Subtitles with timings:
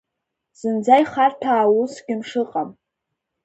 [0.59, 2.69] Зынӡа ихарҭәаау усгьы мшыҟам…